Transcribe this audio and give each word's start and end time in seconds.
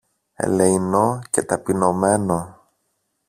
ελεεινό 0.33 1.21
και 1.29 1.43
ταπεινωμένο. 1.45 2.59